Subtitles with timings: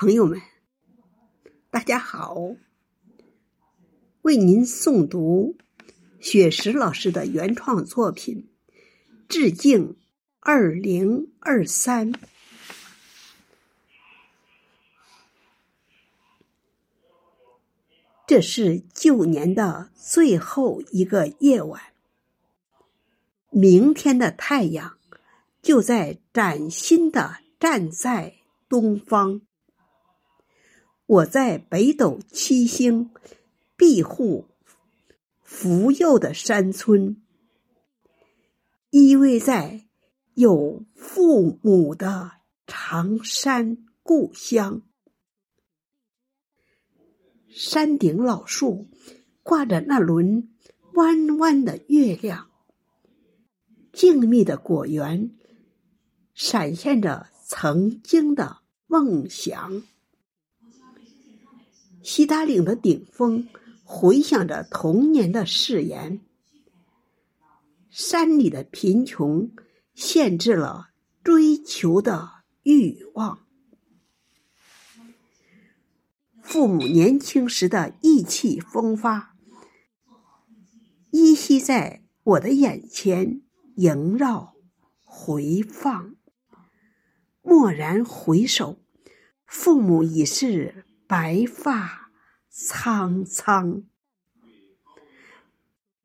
[0.00, 0.40] 朋友们，
[1.70, 2.34] 大家好！
[4.22, 5.58] 为您诵读
[6.18, 8.48] 雪石老师的原创作品，
[9.28, 9.98] 致敬
[10.38, 12.14] 二零二三。
[18.26, 21.92] 这是旧年的最后一个夜晚，
[23.50, 24.96] 明天的太阳
[25.60, 28.36] 就在崭新的站在
[28.66, 29.42] 东方。
[31.10, 33.10] 我在北斗七星
[33.76, 34.46] 庇护
[35.42, 37.20] 福佑的山村，
[38.90, 39.88] 依偎在
[40.34, 42.30] 有父母的
[42.64, 44.82] 长山故乡。
[47.48, 48.86] 山顶老树
[49.42, 50.48] 挂着那轮
[50.94, 52.48] 弯弯的月亮，
[53.92, 55.36] 静谧的果园
[56.34, 59.82] 闪现着曾经的梦想。
[62.02, 63.48] 西达岭的顶峰
[63.84, 66.20] 回响着童年的誓言。
[67.90, 69.50] 山里的贫穷
[69.94, 70.90] 限制了
[71.24, 72.30] 追求的
[72.62, 73.40] 欲望。
[76.40, 79.36] 父母年轻时的意气风发，
[81.10, 83.42] 依稀在我的眼前
[83.76, 84.54] 萦绕
[85.04, 86.16] 回放。
[87.42, 88.80] 蓦然回首，
[89.46, 92.12] 父母已是白发
[92.48, 93.82] 苍苍。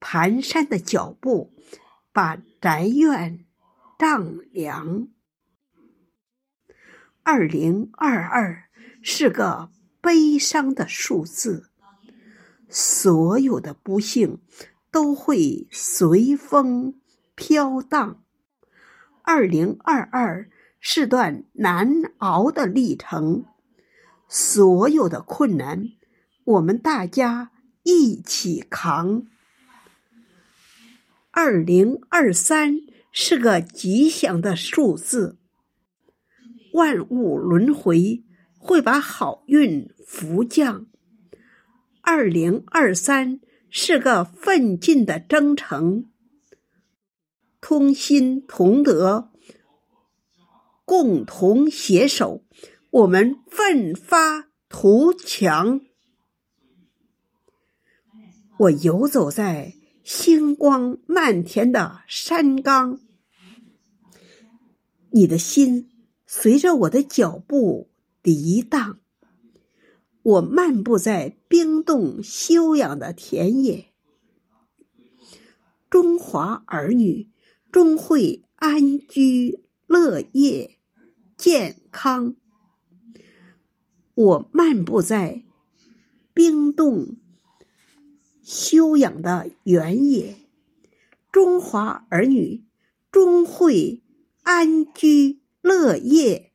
[0.00, 1.52] 蹒跚的脚步
[2.10, 3.44] 把宅院
[3.98, 5.08] 丈量。
[7.22, 8.70] 二零二二
[9.02, 9.70] 是个。
[10.00, 11.70] 悲伤的数字，
[12.68, 14.42] 所有的不幸
[14.90, 17.00] 都会随风
[17.34, 18.22] 飘荡。
[19.22, 23.46] 二零二二是段难熬的历程，
[24.28, 25.90] 所有的困难
[26.44, 27.50] 我们大家
[27.82, 29.26] 一起扛。
[31.30, 35.36] 二零二三是个吉祥的数字，
[36.72, 38.22] 万物轮回。
[38.66, 40.86] 会把好运福降。
[42.00, 46.06] 二零二三是个奋进的征程，
[47.60, 49.30] 同心同德，
[50.86, 52.42] 共同携手，
[52.94, 55.80] 我们奋发图强。
[58.56, 59.74] 我游走在
[60.04, 63.00] 星光漫天的山岗，
[65.10, 65.90] 你的心
[66.24, 67.90] 随着我的脚步。
[68.22, 69.00] 涤荡，
[70.22, 73.92] 我漫步在冰冻休养的田野。
[75.90, 77.28] 中华儿女
[77.72, 80.78] 终会安居乐业、
[81.36, 82.36] 健康。
[84.14, 85.42] 我漫步在
[86.32, 87.16] 冰冻
[88.42, 90.36] 休养的原野，
[91.32, 92.64] 中华儿女
[93.10, 94.02] 终会
[94.42, 96.52] 安居乐业、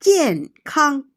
[0.00, 1.11] 健康。